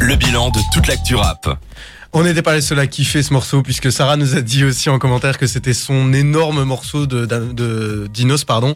Le 0.00 0.16
bilan 0.16 0.50
de 0.50 0.60
toute 0.72 0.86
l'actu 0.86 1.14
rap. 1.14 1.46
On 2.12 2.24
n'était 2.24 2.42
pas 2.42 2.56
les 2.56 2.60
seuls 2.60 2.80
à 2.80 2.88
kiffer 2.88 3.22
ce 3.22 3.32
morceau 3.32 3.62
puisque 3.62 3.92
Sarah 3.92 4.16
nous 4.16 4.34
a 4.34 4.40
dit 4.40 4.64
aussi 4.64 4.90
en 4.90 4.98
commentaire 4.98 5.38
que 5.38 5.46
c'était 5.46 5.72
son 5.72 6.12
énorme 6.12 6.64
morceau 6.64 7.06
de, 7.06 7.24
de, 7.24 8.08
Dinos, 8.12 8.44
pardon. 8.44 8.74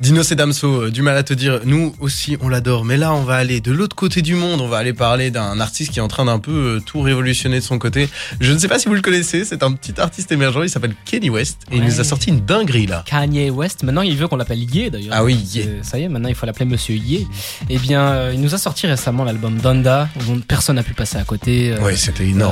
Dinos 0.00 0.30
et 0.32 0.34
Damso, 0.34 0.82
euh, 0.82 0.90
du 0.90 1.00
mal 1.00 1.16
à 1.16 1.22
te 1.22 1.32
dire. 1.32 1.60
Nous 1.64 1.94
aussi, 1.98 2.36
on 2.42 2.50
l'adore. 2.50 2.84
Mais 2.84 2.98
là, 2.98 3.14
on 3.14 3.22
va 3.22 3.36
aller 3.36 3.62
de 3.62 3.72
l'autre 3.72 3.96
côté 3.96 4.20
du 4.20 4.34
monde. 4.34 4.60
On 4.60 4.68
va 4.68 4.76
aller 4.76 4.92
parler 4.92 5.30
d'un 5.30 5.60
artiste 5.60 5.92
qui 5.92 5.98
est 5.98 6.02
en 6.02 6.08
train 6.08 6.26
d'un 6.26 6.38
peu 6.38 6.52
euh, 6.52 6.80
tout 6.84 7.00
révolutionner 7.00 7.60
de 7.60 7.64
son 7.64 7.78
côté. 7.78 8.10
Je 8.38 8.52
ne 8.52 8.58
sais 8.58 8.68
pas 8.68 8.78
si 8.78 8.88
vous 8.88 8.94
le 8.94 9.00
connaissez. 9.00 9.46
C'est 9.46 9.62
un 9.62 9.72
petit 9.72 9.98
artiste 9.98 10.30
émergent. 10.30 10.62
Il 10.62 10.68
s'appelle 10.68 10.94
Kenny 11.06 11.30
West 11.30 11.62
et 11.72 11.76
il 11.76 11.84
nous 11.84 12.00
a 12.00 12.04
sorti 12.04 12.28
une 12.28 12.40
dinguerie 12.40 12.86
là. 12.86 13.02
Kanye 13.06 13.48
West. 13.48 13.82
Maintenant, 13.82 14.02
il 14.02 14.14
veut 14.18 14.28
qu'on 14.28 14.36
l'appelle 14.36 14.62
Ye 14.62 14.90
d'ailleurs. 14.90 15.14
Ah 15.16 15.24
oui, 15.24 15.36
Ye. 15.36 15.66
Ça 15.80 15.98
y 15.98 16.02
est, 16.02 16.08
maintenant 16.10 16.28
il 16.28 16.34
faut 16.34 16.44
l'appeler 16.44 16.66
Monsieur 16.66 16.96
Ye. 16.96 17.26
Eh 17.70 17.78
bien, 17.78 18.02
euh, 18.02 18.32
il 18.34 18.42
nous 18.42 18.54
a 18.54 18.58
sorti 18.58 18.86
récemment 18.86 19.24
l'album 19.24 19.56
Donda, 19.56 20.10
dont 20.26 20.38
personne 20.40 20.76
n'a 20.76 20.82
pu 20.82 20.92
passer 20.92 21.16
à 21.16 21.24
côté. 21.24 21.74
oui, 21.80 21.96
c'était 21.96 22.26
énorme. 22.26 22.43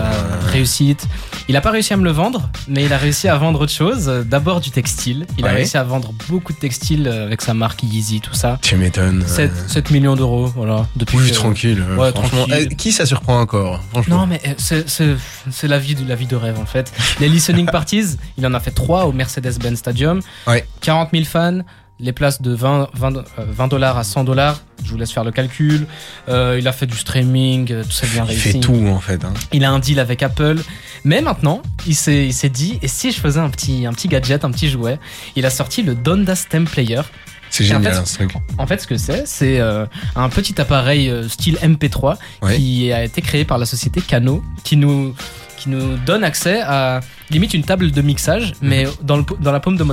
Réussite. 0.46 1.06
Il 1.48 1.54
n'a 1.54 1.60
pas 1.60 1.70
réussi 1.70 1.92
à 1.92 1.96
me 1.96 2.04
le 2.04 2.10
vendre, 2.10 2.48
mais 2.68 2.84
il 2.84 2.92
a 2.92 2.98
réussi 2.98 3.28
à 3.28 3.36
vendre 3.36 3.60
autre 3.60 3.72
chose. 3.72 4.06
D'abord 4.26 4.60
du 4.60 4.70
textile. 4.70 5.26
Il 5.38 5.46
a 5.46 5.50
réussi 5.50 5.76
à 5.76 5.82
vendre 5.82 6.12
beaucoup 6.28 6.52
de 6.52 6.58
textiles 6.58 7.08
avec 7.08 7.42
sa 7.42 7.54
marque 7.54 7.82
Yeezy, 7.82 8.20
tout 8.20 8.34
ça. 8.34 8.58
Tu 8.62 8.76
m'étonnes. 8.76 9.24
7, 9.26 9.90
millions 9.90 10.16
d'euros, 10.16 10.46
voilà. 10.46 10.86
Depuis 10.96 11.18
oui, 11.18 11.32
tranquille. 11.32 11.82
Ouais, 11.96 12.12
tranquille. 12.12 12.68
Eh, 12.70 12.74
qui 12.74 12.92
ça 12.92 13.06
surprend 13.06 13.40
encore 13.40 13.80
Non, 14.08 14.26
mais 14.26 14.40
c'est 14.58 15.68
la 15.68 15.78
vie, 15.78 15.94
de, 15.94 16.08
la 16.08 16.14
vie 16.14 16.26
de 16.26 16.36
rêve 16.36 16.58
en 16.58 16.66
fait. 16.66 16.92
Les 17.20 17.28
listening 17.28 17.66
parties, 17.66 18.16
il 18.38 18.46
en 18.46 18.54
a 18.54 18.60
fait 18.60 18.70
3 18.70 19.04
au 19.04 19.12
Mercedes-Benz 19.12 19.78
Stadium. 19.78 20.20
Ouais. 20.46 20.66
40 20.80 21.10
000 21.12 21.24
fans 21.24 21.60
les 22.02 22.12
places 22.12 22.42
de 22.42 22.52
20, 22.52 22.90
20, 22.94 23.24
20 23.38 23.68
dollars 23.68 23.96
à 23.96 24.04
100 24.04 24.24
dollars. 24.24 24.60
Je 24.84 24.90
vous 24.90 24.98
laisse 24.98 25.12
faire 25.12 25.24
le 25.24 25.30
calcul. 25.30 25.86
Euh, 26.28 26.58
il 26.58 26.66
a 26.66 26.72
fait 26.72 26.86
du 26.86 26.96
streaming, 26.96 27.72
euh, 27.72 27.84
tout 27.84 27.92
ça 27.92 28.06
bien 28.08 28.24
réussi. 28.24 28.48
Il 28.48 28.52
fait 28.52 28.60
tout 28.60 28.86
en 28.88 28.98
fait. 28.98 29.24
Hein. 29.24 29.32
Il 29.52 29.64
a 29.64 29.70
un 29.70 29.78
deal 29.78 30.00
avec 30.00 30.22
Apple. 30.22 30.60
Mais 31.04 31.20
maintenant, 31.20 31.62
il 31.86 31.94
s'est 31.94 32.30
dit, 32.52 32.78
et 32.82 32.88
si 32.88 33.12
je 33.12 33.20
faisais 33.20 33.40
un 33.40 33.48
petit, 33.48 33.86
un 33.86 33.92
petit 33.92 34.08
gadget, 34.08 34.44
un 34.44 34.50
petit 34.50 34.68
jouet? 34.68 34.98
Il 35.36 35.46
a 35.46 35.50
sorti 35.50 35.82
le 35.82 35.94
Donda 35.94 36.34
Stem 36.34 36.64
Player. 36.64 37.02
C'est 37.50 37.64
génial 37.64 37.92
en 37.92 38.00
fait, 38.00 38.06
ce 38.06 38.14
truc. 38.14 38.32
En 38.56 38.66
fait, 38.66 38.80
ce 38.80 38.86
que 38.86 38.96
c'est, 38.96 39.26
c'est 39.26 39.60
euh, 39.60 39.84
un 40.16 40.28
petit 40.28 40.60
appareil 40.60 41.12
style 41.28 41.56
MP3 41.56 42.16
qui 42.56 42.92
a 42.92 43.04
été 43.04 43.20
créé 43.20 43.44
par 43.44 43.58
la 43.58 43.66
société 43.66 44.00
Cano, 44.00 44.42
qui 44.64 44.76
nous 44.76 45.14
qui 45.58 45.68
nous 45.68 45.96
donne 45.98 46.24
accès 46.24 46.60
à 46.60 46.98
limite 47.30 47.54
une 47.54 47.62
table 47.62 47.92
de 47.92 48.02
mixage, 48.02 48.54
mhm. 48.62 48.68
mais 48.68 48.86
dans, 49.02 49.18
le, 49.18 49.24
dans 49.40 49.52
la 49.52 49.60
paume 49.60 49.76
de 49.76 49.84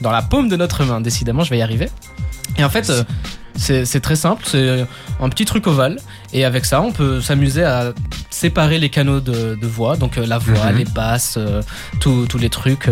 dans 0.00 0.10
la 0.10 0.22
paume 0.22 0.48
de 0.48 0.56
notre 0.56 0.84
main. 0.84 1.00
Décidément, 1.00 1.44
je 1.44 1.50
vais 1.50 1.58
y 1.58 1.62
arriver. 1.62 1.88
Et 2.58 2.64
en 2.64 2.70
fait, 2.70 2.90
euh, 2.90 3.04
c'est 3.56 4.00
très 4.00 4.16
simple, 4.16 4.42
c'est 4.46 4.86
un 5.20 5.28
petit 5.28 5.44
truc 5.44 5.66
ovale. 5.66 5.98
Et 6.32 6.44
avec 6.44 6.64
ça, 6.64 6.80
on 6.80 6.92
peut 6.92 7.20
s'amuser 7.20 7.64
à 7.64 7.92
séparer 8.30 8.78
les 8.78 8.90
canaux 8.90 9.20
de, 9.20 9.66
voix, 9.66 9.96
donc 9.96 10.18
euh, 10.18 10.26
la 10.26 10.38
voix, 10.38 10.72
mhm. 10.72 10.78
les 10.78 10.84
basses, 10.84 11.36
euh, 11.38 11.62
tous 12.00 12.38
les 12.38 12.50
trucs, 12.50 12.88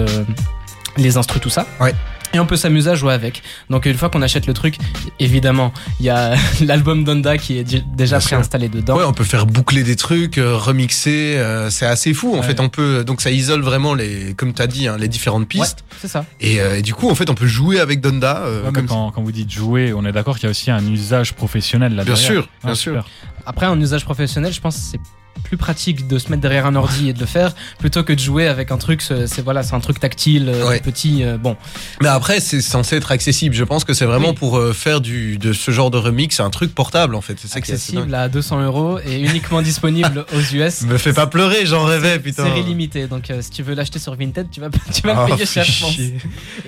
les 0.96 1.16
instrus, 1.16 1.40
tout 1.40 1.50
ça. 1.50 1.66
Ouais 1.80 1.94
et 2.32 2.40
on 2.40 2.46
peut 2.46 2.56
s'amuser 2.56 2.90
à 2.90 2.94
jouer 2.94 3.12
avec. 3.12 3.42
Donc 3.70 3.86
une 3.86 3.96
fois 3.96 4.08
qu'on 4.08 4.22
achète 4.22 4.46
le 4.46 4.54
truc, 4.54 4.76
évidemment, 5.18 5.72
il 6.00 6.06
y 6.06 6.10
a 6.10 6.34
l'album 6.60 7.04
Donda 7.04 7.38
qui 7.38 7.58
est 7.58 7.84
déjà 7.94 8.18
préinstallé 8.18 8.68
dedans. 8.68 8.96
Ouais, 8.96 9.04
on 9.04 9.12
peut 9.12 9.24
faire 9.24 9.46
boucler 9.46 9.82
des 9.82 9.96
trucs, 9.96 10.38
euh, 10.38 10.56
remixer, 10.56 11.36
euh, 11.38 11.70
c'est 11.70 11.86
assez 11.86 12.14
fou. 12.14 12.36
En 12.36 12.42
fait, 12.42 12.60
on 12.60 12.68
peut 12.68 13.04
donc 13.04 13.20
ça 13.20 13.30
isole 13.30 13.62
vraiment 13.62 13.94
les, 13.94 14.34
comme 14.34 14.52
tu 14.52 14.62
as 14.62 14.66
dit, 14.66 14.88
hein, 14.88 14.96
les 14.98 15.08
différentes 15.08 15.48
pistes. 15.48 15.84
c'est 16.00 16.08
ça. 16.08 16.24
Euh, 16.42 16.76
et, 16.76 16.82
du 16.82 16.94
coup, 16.94 17.10
en 17.10 17.14
fait, 17.14 17.30
on 17.30 17.34
peut 17.34 17.46
jouer 17.46 17.80
avec 17.80 18.00
Donda. 18.00 18.42
comme 18.72 18.86
quand, 18.86 19.10
quand, 19.10 19.22
vous 19.22 19.32
dites 19.32 19.50
jouer, 19.50 19.92
on 19.92 20.04
est 20.04 20.12
d'accord 20.12 20.36
qu'il 20.36 20.44
y 20.44 20.48
a 20.48 20.50
aussi 20.50 20.70
un 20.70 20.84
usage 20.86 21.34
professionnel 21.34 21.94
là. 21.94 22.04
Bien 22.04 22.16
sûr, 22.16 22.48
bien 22.62 22.72
ah, 22.72 22.74
sûr. 22.74 23.06
Après, 23.46 23.66
un 23.66 23.80
usage 23.80 24.04
professionnel, 24.04 24.52
je 24.52 24.60
pense, 24.60 24.76
c'est 24.76 25.00
plus 25.42 25.56
pratique 25.56 26.06
de 26.08 26.18
se 26.18 26.28
mettre 26.30 26.42
derrière 26.42 26.66
un 26.66 26.74
ordi 26.74 27.08
et 27.08 27.12
de 27.12 27.20
le 27.20 27.26
faire 27.26 27.54
plutôt 27.78 28.02
que 28.02 28.12
de 28.12 28.18
jouer 28.18 28.46
avec 28.46 28.70
un 28.70 28.78
truc 28.78 29.02
c'est 29.02 29.42
voilà 29.42 29.62
c'est 29.62 29.74
un 29.74 29.80
truc 29.80 30.00
tactile 30.00 30.48
euh, 30.48 30.78
petit 30.80 31.24
euh, 31.24 31.38
bon. 31.38 31.56
Mais 32.00 32.08
après 32.08 32.40
c'est 32.40 32.60
censé 32.60 32.96
être 32.96 33.12
accessible. 33.12 33.54
Je 33.54 33.64
pense 33.64 33.84
que 33.84 33.94
c'est 33.94 34.04
vraiment 34.04 34.34
pour 34.34 34.56
euh, 34.56 34.72
faire 34.72 35.00
du 35.00 35.38
de 35.38 35.52
ce 35.52 35.70
genre 35.70 35.90
de 35.90 35.98
remix 35.98 36.36
c'est 36.36 36.42
un 36.42 36.50
truc 36.50 36.74
portable 36.74 37.14
en 37.14 37.20
fait. 37.20 37.36
C'est 37.38 37.56
accessible 37.56 38.14
à 38.14 38.28
200 38.28 38.62
euros 38.62 38.98
et 39.04 39.20
uniquement 39.20 39.62
disponible 39.70 40.24
aux 40.34 40.54
US 40.54 40.82
me 40.82 40.98
fais 40.98 41.12
pas 41.12 41.26
pleurer 41.26 41.66
j'en 41.66 41.84
rêvais 41.84 42.18
putain. 42.18 42.44
série 42.44 42.62
limitée. 42.62 43.06
Donc 43.06 43.32
si 43.40 43.50
tu 43.50 43.62
veux 43.62 43.74
l'acheter 43.74 43.98
sur 43.98 44.14
Vinted 44.14 44.48
tu 44.50 44.60
vas 44.60 44.68
tu 44.70 45.02
vas 45.02 45.14
le 45.14 45.20
oh, 45.20 45.34
payer 45.34 45.46
cher 45.46 45.64
je 45.64 45.80
pense. 45.80 45.98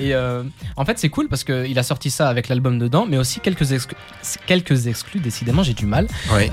et 0.00 0.14
en 0.76 0.84
fait 0.84 0.98
c'est 0.98 1.08
cool 1.08 1.28
parce 1.28 1.44
que 1.44 1.66
il 1.66 1.78
a 1.78 1.82
sorti 1.82 2.10
ça 2.10 2.28
avec 2.28 2.48
l'album 2.48 2.78
dedans 2.78 3.06
mais 3.08 3.18
aussi 3.18 3.40
quelques 3.40 3.72
exclus 3.72 3.96
quelques 4.46 4.86
exclus 4.86 5.20
décidément 5.20 5.62
j'ai 5.62 5.74
du 5.74 5.86
mal. 5.86 6.06
Ouais. 6.32 6.50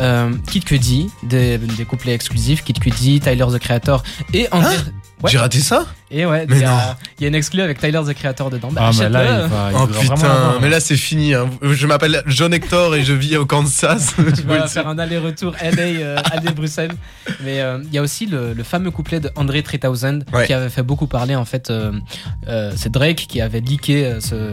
Kid 0.48 0.64
Cudi 0.64 1.10
des, 1.24 1.58
des 1.58 1.86
couplets 1.86 2.11
exclusifs 2.14 2.64
Kid 2.64 2.80
Cudi 2.80 3.20
Tyler 3.20 3.46
the 3.52 3.60
Creator 3.60 4.04
et 4.34 4.48
André 4.52 4.76
hein 4.76 5.28
j'ai 5.28 5.38
raté 5.38 5.60
ça? 5.60 5.86
Et 6.14 6.26
ouais, 6.26 6.46
il 6.50 6.58
y, 6.58 6.64
a 6.66 7.28
une 7.28 7.36
exclue 7.36 7.62
avec 7.62 7.80
Tyler 7.80 8.02
the 8.06 8.14
Creator 8.14 8.50
dedans. 8.50 8.70
Bah, 8.72 8.90
ah, 8.90 8.92
mais 9.00 9.10
là, 9.10 9.48
oh 9.74 9.88
putain, 9.88 10.60
mais 10.62 10.70
là 10.70 10.82
c'est 10.82 10.98
fini. 10.98 11.34
Hein. 11.34 11.50
Je 11.62 11.88
m'appelle 11.88 12.22
John 12.28 12.54
Hector 12.54 12.96
et 12.96 13.04
je 13.04 13.14
vis 13.14 13.38
au 13.38 13.46
Kansas. 13.46 14.14
tu 14.36 14.42
vas 14.42 14.68
faire 14.68 14.88
un 14.88 15.00
aller-retour 15.00 15.56
LA, 15.62 15.82
euh, 15.82 16.18
Bruxelles. 16.56 16.92
Mais 17.44 17.62
euh, 17.62 17.80
il 17.84 17.94
y 17.94 17.98
a 17.98 18.02
aussi 18.02 18.26
le, 18.26 18.54
fameux 18.64 18.92
couplet 18.92 19.20
de 19.20 19.30
André 19.36 19.64
3000 19.64 20.26
qui 20.46 20.54
avait 20.54 20.70
fait 20.70 20.84
beaucoup 20.84 21.08
parler 21.08 21.36
en 21.36 21.46
fait. 21.46 21.70
Euh, 21.70 21.92
euh, 22.48 22.74
c'est 22.76 22.92
Drake 22.92 23.26
qui 23.28 23.42
avait 23.42 23.60
leaké 23.60 24.18
ce, 24.20 24.52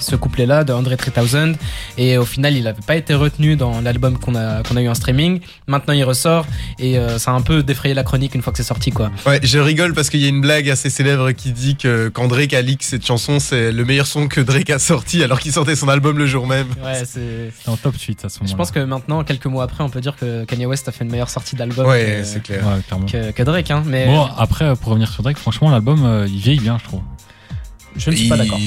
ce 0.00 0.16
couplet-là 0.16 0.64
de 0.64 0.72
André 0.72 0.96
3000 0.96 1.56
et 1.98 2.18
au 2.18 2.24
final 2.24 2.54
il 2.56 2.64
n'avait 2.64 2.82
pas 2.86 2.96
été 2.96 3.14
retenu 3.14 3.56
dans 3.56 3.80
l'album 3.80 4.18
qu'on 4.18 4.34
a, 4.34 4.62
qu'on 4.62 4.76
a 4.76 4.82
eu 4.82 4.88
en 4.88 4.94
streaming. 4.94 5.40
Maintenant 5.66 5.94
il 5.94 6.04
ressort 6.04 6.46
et 6.78 6.96
ça 7.18 7.32
a 7.32 7.34
un 7.34 7.42
peu 7.42 7.62
défrayé 7.62 7.94
la 7.94 8.02
chronique 8.02 8.34
une 8.34 8.42
fois 8.42 8.52
que 8.52 8.56
c'est 8.56 8.64
sorti 8.64 8.90
quoi. 8.90 9.10
Ouais, 9.26 9.40
je 9.42 9.58
rigole 9.58 9.94
parce 9.94 10.10
qu'il 10.10 10.20
y 10.20 10.26
a 10.26 10.28
une 10.28 10.40
blague 10.40 10.70
assez 10.70 10.90
célèbre 10.94 11.32
qui 11.32 11.52
dit 11.52 11.76
que 11.76 12.08
quand 12.08 12.28
Drake 12.28 12.54
a 12.54 12.62
leak 12.62 12.82
cette 12.82 13.04
chanson, 13.04 13.40
c'est 13.40 13.72
le 13.72 13.84
meilleur 13.84 14.06
son 14.06 14.28
que 14.28 14.40
Drake 14.40 14.70
a 14.70 14.78
sorti 14.78 15.22
alors 15.22 15.40
qu'il 15.40 15.52
sortait 15.52 15.74
son 15.74 15.88
album 15.88 16.16
le 16.16 16.26
jour 16.26 16.46
même. 16.46 16.68
Ouais, 16.82 17.02
c'est 17.04 17.52
en 17.66 17.76
top 17.76 17.96
suite 17.96 18.24
à 18.24 18.28
ce 18.28 18.38
moment. 18.38 18.50
Je 18.50 18.56
pense 18.56 18.70
que 18.70 18.80
maintenant, 18.80 19.24
quelques 19.24 19.46
mois 19.46 19.64
après, 19.64 19.82
on 19.82 19.88
peut 19.88 20.00
dire 20.00 20.16
que 20.16 20.44
Kanye 20.44 20.66
West 20.66 20.88
a 20.88 20.92
fait 20.92 21.04
une 21.04 21.10
meilleure 21.10 21.30
sortie 21.30 21.56
d'album 21.56 21.86
ouais, 21.86 22.22
que, 22.34 22.38
clair. 22.38 23.34
que, 23.34 23.42
Drake. 23.42 23.70
Hein, 23.70 23.82
mais... 23.86 24.06
Bon, 24.06 24.28
après, 24.36 24.74
pour 24.76 24.90
revenir 24.90 25.10
sur 25.10 25.22
Drake, 25.22 25.38
franchement, 25.38 25.70
l'album, 25.70 26.04
euh, 26.04 26.26
il 26.28 26.38
vieillit 26.38 26.60
bien, 26.60 26.78
je 26.78 26.84
trouve. 26.84 27.00
Je 27.96 28.10
ne 28.10 28.16
suis 28.16 28.28
pas 28.28 28.36
d'accord. 28.36 28.58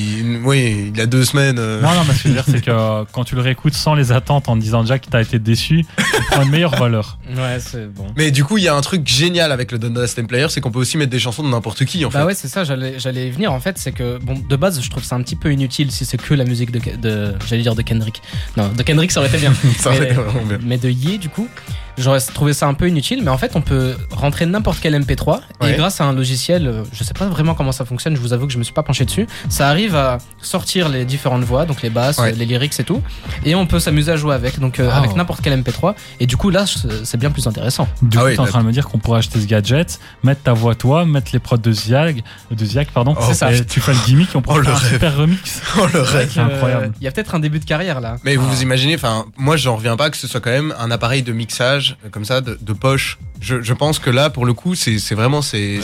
Oui, 0.43 0.89
il 0.89 0.97
y 0.97 1.01
a 1.01 1.05
deux 1.05 1.25
semaines. 1.25 1.57
Euh. 1.59 1.81
Non, 1.81 1.93
non, 1.93 2.01
mais 2.07 2.13
ce 2.13 2.23
que 2.23 2.29
je 2.29 2.33
veux 2.33 2.33
dire, 2.33 2.45
c'est 2.47 2.61
que 2.61 2.71
euh, 2.71 3.03
quand 3.11 3.23
tu 3.23 3.35
le 3.35 3.41
réécoutes 3.41 3.73
sans 3.73 3.93
les 3.93 4.11
attentes 4.11 4.49
en 4.49 4.55
disant 4.55 4.81
déjà 4.81 4.99
que 4.99 5.07
t'as 5.09 5.21
été 5.21 5.39
déçu, 5.39 5.85
tu 5.97 6.21
prends 6.31 6.43
une 6.43 6.49
meilleure 6.49 6.75
valeur. 6.75 7.17
Ouais, 7.35 7.57
c'est 7.59 7.91
bon. 7.93 8.07
Mais 8.15 8.31
du 8.31 8.43
coup, 8.43 8.57
il 8.57 8.63
y 8.63 8.67
a 8.67 8.75
un 8.75 8.81
truc 8.81 9.07
génial 9.07 9.51
avec 9.51 9.71
le 9.71 9.79
Donda 9.79 10.07
Stem 10.07 10.27
Player, 10.27 10.47
c'est 10.49 10.61
qu'on 10.61 10.71
peut 10.71 10.79
aussi 10.79 10.97
mettre 10.97 11.11
des 11.11 11.19
chansons 11.19 11.43
de 11.43 11.49
n'importe 11.49 11.85
qui 11.85 12.05
en 12.05 12.09
bah 12.09 12.13
fait. 12.13 12.17
Bah 12.19 12.25
ouais, 12.27 12.35
c'est 12.35 12.47
ça, 12.47 12.63
j'allais 12.63 13.27
y 13.27 13.31
venir 13.31 13.51
en 13.51 13.59
fait. 13.59 13.77
C'est 13.77 13.91
que, 13.91 14.17
bon, 14.19 14.35
de 14.47 14.55
base, 14.55 14.81
je 14.81 14.89
trouve 14.89 15.03
ça 15.03 15.15
un 15.15 15.21
petit 15.21 15.35
peu 15.35 15.51
inutile 15.51 15.91
si 15.91 16.05
c'est 16.05 16.17
que 16.17 16.33
la 16.33 16.45
musique 16.45 16.71
de, 16.71 16.79
de 16.97 17.33
j'allais 17.45 17.63
dire 17.63 17.75
de 17.75 17.81
Kendrick. 17.81 18.21
Non, 18.55 18.69
de 18.69 18.83
Kendrick, 18.83 19.11
ça 19.11 19.19
aurait 19.19 19.29
été 19.29 19.39
bien. 19.39 19.53
ça 19.79 19.89
aurait 19.89 20.05
été 20.05 20.13
vraiment 20.13 20.45
bien. 20.45 20.59
Mais 20.63 20.77
de 20.77 20.89
Ye, 20.89 21.17
du 21.17 21.29
coup, 21.29 21.47
J'aurais 21.97 22.19
trouvé 22.19 22.53
ça 22.53 22.67
un 22.67 22.73
peu 22.73 22.87
inutile, 22.87 23.23
mais 23.23 23.31
en 23.31 23.37
fait, 23.37 23.55
on 23.55 23.61
peut 23.61 23.95
rentrer 24.11 24.45
n'importe 24.45 24.79
quel 24.81 24.99
MP3 24.99 25.39
et 25.65 25.73
grâce 25.73 26.01
à 26.01 26.05
un 26.05 26.13
logiciel, 26.13 26.67
euh, 26.67 26.83
je 26.93 27.03
sais 27.03 27.13
pas 27.13 27.25
vraiment 27.25 27.55
comment 27.55 27.71
ça 27.71 27.85
fonctionne, 27.85 28.15
je 28.15 28.21
vous 28.21 28.33
avoue 28.33 28.45
que 28.47 28.53
je 28.53 28.57
me 28.57 28.63
suis 28.63 28.73
pas 28.73 28.83
penché 28.83 29.05
dessus, 29.05 29.27
ça 29.49 29.67
arrive 29.67 29.95
à 29.95 30.19
sortir 30.41 30.89
les 30.89 31.05
différentes 31.05 31.43
voix, 31.43 31.65
donc 31.65 31.81
les 31.81 31.89
basses, 31.89 32.19
les 32.19 32.45
lyrics 32.45 32.79
et 32.79 32.83
tout, 32.83 33.01
et 33.43 33.55
on 33.55 33.65
peut 33.65 33.79
s'amuser 33.79 34.11
à 34.11 34.15
jouer 34.15 34.35
avec, 34.35 34.59
donc 34.59 34.79
euh, 34.79 34.91
avec 34.91 35.15
n'importe 35.15 35.41
quel 35.41 35.59
MP3, 35.59 35.95
et 36.19 36.27
du 36.27 36.37
coup 36.37 36.49
là, 36.49 36.65
c'est 37.03 37.17
bien 37.17 37.31
plus 37.31 37.47
intéressant. 37.47 37.87
Du 38.01 38.17
ah 38.19 38.21
coup, 38.21 38.29
t'es 38.29 38.39
en 38.39 38.45
train 38.45 38.61
de 38.61 38.67
me 38.67 38.71
dire 38.71 38.87
qu'on 38.87 38.99
pourrait 38.99 39.19
acheter 39.19 39.39
ce 39.39 39.47
gadget, 39.47 39.99
mettre 40.23 40.43
ta 40.43 40.53
voix 40.53 40.75
toi, 40.75 41.05
mettre 41.05 41.31
les 41.33 41.39
prods 41.39 41.57
de 41.57 41.71
Ziag, 41.71 42.23
de 42.51 42.65
Ziag 42.65 42.87
pardon, 42.93 43.15
oh, 43.17 43.23
c'est 43.27 43.33
ça. 43.33 43.51
Et 43.51 43.65
tu 43.65 43.81
fais 43.81 43.93
le 43.93 43.99
gimmick, 44.05 44.29
on 44.35 44.43
oh, 44.47 44.61
faire 44.61 44.75
un 44.75 44.79
super 44.79 45.17
remix. 45.17 45.61
Oh 45.79 45.85
le 45.93 46.01
rêve, 46.01 46.29
c'est 46.33 46.39
incroyable. 46.39 46.91
Il 46.99 47.03
y 47.03 47.07
a 47.07 47.11
peut-être 47.11 47.35
un 47.35 47.39
début 47.39 47.59
de 47.59 47.65
carrière 47.65 48.01
là. 48.01 48.17
Mais 48.23 48.35
vous 48.35 48.47
vous 48.47 48.61
imaginez, 48.63 48.95
enfin, 48.95 49.25
moi 49.37 49.57
j'en 49.57 49.75
reviens 49.75 49.95
pas 49.95 50.09
que 50.09 50.17
ce 50.17 50.27
soit 50.27 50.39
quand 50.39 50.49
même 50.49 50.73
un 50.79 50.89
appareil 50.89 51.21
de 51.21 51.33
mixage 51.33 51.86
comme 52.11 52.25
ça 52.25 52.41
de, 52.41 52.57
de 52.59 52.73
poche. 52.73 53.17
Je, 53.39 53.61
je, 53.61 53.73
pense 53.73 53.99
que 53.99 54.09
là, 54.09 54.29
pour 54.29 54.45
le 54.45 54.53
coup, 54.53 54.75
c'est 54.75 55.15
vraiment 55.15 55.41
c'est 55.41 55.79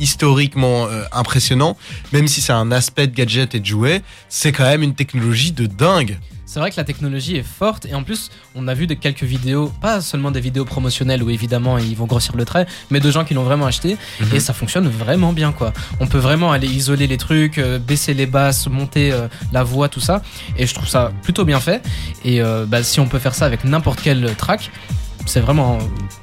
historiquement 0.00 0.86
euh, 0.86 1.04
impressionnant. 1.12 1.76
Même 2.12 2.28
si 2.28 2.40
c'est 2.40 2.52
un 2.52 2.72
aspect 2.72 3.06
de 3.06 3.14
gadget 3.14 3.54
et 3.54 3.60
de 3.60 3.66
jouet, 3.66 4.02
c'est 4.28 4.52
quand 4.52 4.64
même 4.64 4.82
une 4.82 4.94
technologie 4.94 5.52
de 5.52 5.66
dingue. 5.66 6.18
C'est 6.48 6.60
vrai 6.60 6.70
que 6.70 6.76
la 6.78 6.84
technologie 6.84 7.36
est 7.36 7.42
forte 7.42 7.84
et 7.84 7.94
en 7.94 8.02
plus 8.02 8.30
on 8.54 8.68
a 8.68 8.74
vu 8.74 8.86
de 8.86 8.94
quelques 8.94 9.22
vidéos, 9.22 9.70
pas 9.82 10.00
seulement 10.00 10.30
des 10.30 10.40
vidéos 10.40 10.64
promotionnelles 10.64 11.22
où 11.22 11.28
évidemment 11.28 11.76
ils 11.76 11.94
vont 11.94 12.06
grossir 12.06 12.36
le 12.36 12.46
trait, 12.46 12.66
mais 12.88 13.00
de 13.00 13.10
gens 13.10 13.26
qui 13.26 13.34
l'ont 13.34 13.42
vraiment 13.42 13.66
acheté 13.66 13.98
mhm. 14.18 14.34
et 14.34 14.40
ça 14.40 14.54
fonctionne 14.54 14.88
vraiment 14.88 15.34
bien 15.34 15.52
quoi. 15.52 15.74
On 16.00 16.06
peut 16.06 16.16
vraiment 16.16 16.50
aller 16.50 16.66
isoler 16.66 17.06
les 17.06 17.18
trucs, 17.18 17.58
euh, 17.58 17.78
baisser 17.78 18.14
les 18.14 18.24
basses, 18.24 18.66
monter 18.66 19.12
euh, 19.12 19.28
la 19.52 19.62
voix, 19.62 19.90
tout 19.90 20.00
ça 20.00 20.22
et 20.56 20.66
je 20.66 20.72
trouve 20.72 20.88
ça 20.88 21.12
plutôt 21.22 21.44
bien 21.44 21.60
fait 21.60 21.82
et 22.24 22.40
bah, 22.66 22.82
si 22.82 22.98
on 22.98 23.08
peut 23.08 23.18
faire 23.18 23.34
ça 23.34 23.44
avec 23.44 23.64
n'importe 23.64 24.00
quel 24.02 24.34
track, 24.36 24.70
c'est 25.26 25.40
vraiment 25.40 25.78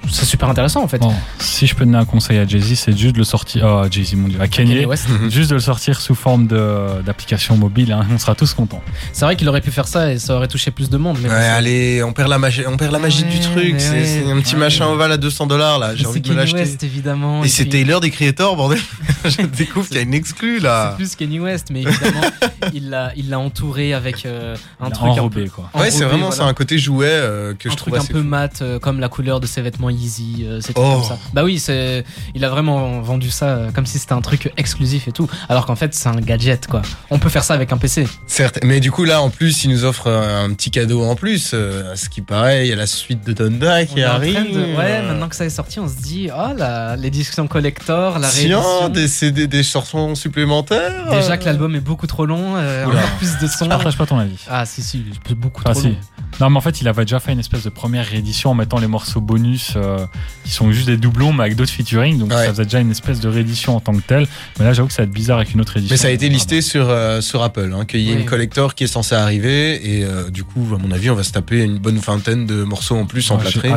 c'est 0.10 0.26
super 0.26 0.50
intéressant 0.50 0.84
en 0.84 0.88
fait. 0.88 1.00
Bon, 1.00 1.14
si 1.40 1.68
je 1.68 1.76
peux 1.76 1.86
donner 1.86 1.98
un 1.98 2.06
conseil 2.06 2.38
à 2.38 2.48
Jay-Z, 2.48 2.76
c'est 2.76 2.98
juste 2.98 3.14
de 3.14 3.20
le 3.20 3.24
sortir. 3.24 3.66
Oh, 3.66 3.86
Jay-Z, 3.90 4.16
mon 4.16 4.28
dieu, 4.28 4.40
à 4.42 4.48
Kanye. 4.48 4.74
Kanye 4.76 4.86
West. 4.86 5.08
Juste 5.30 5.50
de 5.50 5.56
le 5.56 5.62
sortir 5.62 6.00
sous 6.00 6.16
forme 6.16 6.48
de- 6.48 7.02
d'application 7.06 7.58
mobile, 7.58 7.92
hein, 7.92 8.06
on 8.12 8.18
sera 8.18 8.36
tous 8.36 8.54
contents. 8.54 8.82
C'est 9.14 9.26
vrai 9.26 9.36
qu'il 9.36 9.48
aurait 9.50 9.62
pu 9.62 9.72
faire 9.72 9.88
ça 9.88 10.12
et 10.12 10.20
ça 10.20 10.36
aurait 10.36 10.48
touché 10.48 10.72
plus 10.72 10.90
de 10.90 10.98
monde. 10.98 11.18
Mais 11.22 11.30
Ouais, 11.30 11.36
c'est- 11.36 11.48
allez, 11.48 12.04
on 12.04 12.14
perd 12.14 12.30
la 12.30 12.38
magie, 12.40 12.64
on 12.68 12.78
perd 12.78 12.92
la 12.92 13.00
magie 13.00 13.24
Ouais, 13.24 13.30
du 13.30 13.40
truc. 13.40 13.76
C'est 13.80 13.90
ouais. 13.92 14.06
c'est 14.26 14.32
un 14.32 14.40
petit 14.42 14.54
Ouais. 14.56 14.60
machin 14.62 14.86
ovale 14.88 15.12
à 15.14 15.18
200 15.18 15.48
dollars 15.48 15.80
là. 15.80 15.96
J'ai 15.96 16.04
c'est 16.04 16.08
envie 16.10 16.22
de 16.22 16.30
me 16.30 16.36
Kanye 16.36 16.52
l'acheter. 16.54 16.70
West 16.72 16.84
évidemment. 16.84 17.44
Et 17.44 17.48
c'est 17.48 17.64
puis- 17.64 17.72
Taylor 17.72 18.00
des 18.02 18.12
Creators, 18.12 18.56
bordel. 18.56 18.80
Je 19.26 19.42
découvre 19.46 19.88
qu'il 19.88 19.98
y 19.98 20.00
a 20.00 20.04
une 20.04 20.14
exclue 20.14 20.58
C'est 20.58 20.64
là. 20.64 20.94
plus 20.96 21.16
Kanye 21.16 21.40
West, 21.40 21.68
mais 21.72 21.82
évidemment, 21.82 22.22
il 22.74 22.90
l'a, 22.90 23.12
il 23.16 23.30
l'a 23.30 23.40
entouré 23.40 23.94
avec 23.94 24.26
euh, 24.26 24.56
un 24.80 24.90
truc 24.92 25.10
un 25.10 25.14
peu, 25.16 25.20
enrobé, 25.20 25.48
quoi. 25.50 25.70
Ouais, 25.74 25.90
c'est 25.92 26.04
vraiment 26.06 26.28
voilà. 26.30 26.36
c'est 26.36 26.50
un 26.50 26.54
côté 26.54 26.78
jouet 26.78 27.08
euh, 27.10 27.54
que 27.58 27.68
un 27.70 27.72
je 27.72 27.76
trouve 27.78 27.96
un 27.96 28.04
peu 28.06 28.22
mat, 28.22 28.62
euh, 28.62 28.78
comme 28.96 29.02
la 29.02 29.10
couleur 29.10 29.42
de 29.42 29.46
ses 29.46 29.62
vêtements 29.62 29.90
Yeezy, 29.90 30.46
euh, 30.48 30.60
c'est 30.62 30.72
Oh. 30.78 30.82
comme 30.94 31.04
ça. 31.04 31.18
Bah 31.34 31.44
oui, 31.44 31.60
c'est, 31.60 32.06
il 32.34 32.46
a 32.46 32.50
vraiment 32.50 33.02
vendu 33.02 33.30
ça 33.30 33.46
euh, 33.48 33.72
comme 33.74 33.86
si 33.86 34.00
c'était 34.00 34.14
un 34.14 34.22
truc 34.22 34.54
exclusif 34.56 35.10
et 35.10 35.12
tout, 35.12 35.30
alors 35.50 35.66
qu'en 35.66 35.76
fait 35.76 35.94
c'est 35.94 36.08
un 36.08 36.16
gadget 36.16 36.66
quoi. 36.68 36.82
On 37.10 37.20
peut 37.20 37.28
faire 37.28 37.44
ça 37.44 37.54
avec 37.56 37.74
un 37.74 37.78
PC. 37.78 38.08
Certes, 38.26 38.60
mais 38.64 38.80
du 38.80 38.92
coup 38.92 39.04
là 39.04 39.22
en 39.22 39.30
plus 39.30 39.66
il 39.66 39.72
nous 39.72 39.84
offre 39.84 40.10
un 40.10 40.54
petit 40.54 40.72
cadeau 40.72 41.04
en 41.04 41.16
plus, 41.16 41.52
euh, 41.54 41.92
à 41.92 41.98
ce 41.98 42.08
qui 42.08 42.22
paraît 42.22 42.66
il 42.66 42.70
y 42.70 42.74
a 42.74 42.78
la 42.78 42.88
suite 42.88 43.26
de 43.28 43.34
Donda 43.34 43.80
On 43.82 43.86
qui 43.86 44.02
arrive. 44.02 44.54
de- 44.54 44.76
Ouais, 44.78 45.02
maintenant 45.02 45.28
que 45.28 45.36
ça 45.36 45.44
est 45.44 45.50
sorti, 45.50 45.80
on 45.82 45.90
se 45.90 45.96
dit, 46.02 46.30
oh 46.34 46.54
la, 46.56 46.96
l'édition 46.96 47.48
collector, 47.48 48.18
la 48.20 48.30
Tiens, 48.30 48.60
réédition. 48.62 48.90
des 48.90 49.08
CD, 49.10 49.48
des 49.48 49.64
chansons 49.64 50.16
supplémentaires. 50.16 51.10
Déjà 51.12 51.36
que 51.36 51.44
l'album 51.46 51.76
est 51.76 51.82
beaucoup 51.82 52.08
trop 52.08 52.26
long, 52.26 52.54
euh, 52.56 52.86
encore 52.86 53.02
plus 53.18 53.38
de 53.40 53.48
Je 53.48 53.52
son. 53.58 53.68
partage 53.68 53.98
pas 53.98 54.06
ton 54.06 54.20
avis. 54.20 54.38
Ah 54.50 54.66
si 54.66 54.82
si, 54.82 55.04
beaucoup 55.36 55.62
Ah, 55.66 55.72
trop 55.72 55.82
si. 55.82 55.88
long. 55.90 55.96
Non, 56.40 56.50
mais 56.50 56.58
en 56.58 56.62
fait, 56.62 56.82
il 56.82 56.88
avait 56.88 57.04
déjà 57.06 57.20
fait 57.20 57.32
une 57.32 57.40
espèce 57.40 57.64
de 57.64 57.70
première 57.70 58.06
réédition 58.06 58.52
en 58.52 58.54
mettant 58.54 58.78
les 58.80 58.88
morceaux 58.88 59.22
bonus 59.22 59.74
euh, 59.76 60.06
qui 60.44 60.52
sont 60.52 60.72
juste 60.72 60.88
des 60.88 60.98
doublons, 60.98 61.32
mais 61.34 61.44
avec 61.44 61.56
d'autres 61.56 61.72
featuring. 61.72 62.20
Donc, 62.20 62.32
Ouais. 62.32 62.46
ça 62.46 62.50
faisait 62.52 62.64
déjà 62.66 62.80
une 62.80 62.92
espèce 62.92 63.20
de 63.20 63.30
réédition 63.30 63.76
en 63.76 63.80
tant 63.80 63.94
que 63.94 64.02
telle. 64.02 64.28
Mais 64.60 64.66
là, 64.66 64.74
j'avoue 64.74 64.88
que 64.88 64.94
ça 64.94 65.02
va 65.04 65.08
être 65.08 65.14
bizarre 65.14 65.38
avec 65.38 65.54
une 65.54 65.62
autre 65.62 65.78
édition. 65.78 65.94
Mais 65.94 65.98
ça 65.98 66.08
a 66.08 66.12
été 66.12 66.28
listé 66.30 66.62
sur, 66.62 66.88
euh, 66.90 67.22
sur 67.22 67.42
Apple, 67.44 67.74
hein, 67.76 67.86
qu'il 67.86 68.02
y 68.02 68.10
ait 68.12 68.16
Oui. 68.16 68.20
une 68.22 68.26
collector 68.26 68.76
qui 68.76 68.84
est 68.84 68.88
censée 68.88 69.16
arriver 69.16 70.00
et 70.00 70.04
euh, 70.04 70.30
du 70.30 70.44
coup 70.44 70.66
à 70.74 70.78
mon 70.78 70.92
avis 70.92 71.10
on 71.10 71.16
va 71.16 71.24
se 71.24 71.32
taper 71.32 71.64
une 71.64 71.78
bonne 71.78 71.98
vingtaine 71.98 72.46
de 72.46 72.64
morceaux 72.64 72.98
en 72.98 73.06
plus 73.06 73.30
en 73.32 73.36
Ouais, 73.38 73.42
plâtré. 73.44 73.72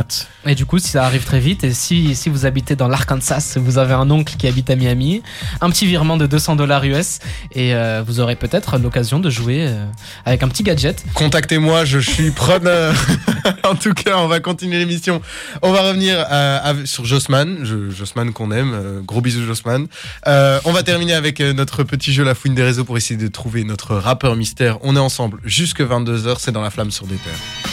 Et 0.46 0.54
du 0.54 0.64
coup, 0.66 0.78
si 0.78 0.88
ça 0.88 1.04
arrive 1.04 1.24
très 1.24 1.40
vite, 1.40 1.64
et 1.64 1.72
si, 1.72 2.14
si 2.14 2.28
vous 2.28 2.46
habitez 2.46 2.74
dans 2.76 2.88
l'Arkansas, 2.88 3.56
vous 3.60 3.78
avez 3.78 3.94
un 3.94 4.10
oncle 4.10 4.34
qui 4.36 4.46
habite 4.46 4.70
à 4.70 4.76
Miami, 4.76 5.22
un 5.60 5.70
petit 5.70 5.86
virement 5.86 6.16
de 6.16 6.26
200 6.26 6.56
dollars 6.56 6.84
US, 6.84 7.18
et 7.54 7.74
euh, 7.74 8.02
vous 8.06 8.20
aurez 8.20 8.36
peut-être 8.36 8.78
l'occasion 8.78 9.18
de 9.20 9.28
jouer 9.30 9.66
euh, 9.68 9.84
avec 10.24 10.42
un 10.42 10.48
petit 10.48 10.62
gadget. 10.62 11.04
Contactez-moi, 11.14 11.84
je 11.84 11.98
suis 11.98 12.30
en 13.64 13.74
tout 13.74 13.94
cas, 13.94 14.16
on 14.18 14.26
va 14.28 14.40
continuer 14.40 14.78
l'émission. 14.78 15.20
On 15.62 15.72
va 15.72 15.82
revenir 15.82 16.24
euh, 16.30 16.84
sur 16.86 17.04
Jossman, 17.04 17.58
Je- 17.64 17.90
Jossman 17.90 18.32
qu'on 18.32 18.50
aime. 18.50 18.72
euh, 18.74 19.00
gros 19.00 19.20
bisous 19.20 19.44
Jossman. 19.46 19.86
Euh, 20.26 20.58
on 20.64 20.72
va 20.72 20.82
terminer 20.82 21.14
avec 21.14 21.40
notre 21.40 21.82
petit 21.84 22.12
jeu 22.12 22.24
La 22.24 22.34
fouine 22.34 22.54
des 22.54 22.62
réseaux 22.64 22.84
pour 22.84 22.96
essayer 22.96 23.18
de 23.20 23.28
trouver 23.28 23.64
notre 23.64 23.94
rappeur 23.96 24.36
mystère. 24.36 24.78
On 24.82 24.96
est 24.96 25.00
ensemble 25.00 25.38
jusque 25.44 25.80
22h, 25.80 26.36
c'est 26.38 26.52
dans 26.52 26.62
la 26.62 26.70
flamme 26.70 26.90
sur 26.90 27.06
des 27.06 27.16
terres. 27.16 27.64